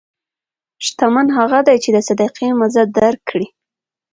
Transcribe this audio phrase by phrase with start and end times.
[0.85, 3.47] شتمن هغه دی چې د صدقې مزه درک کړي.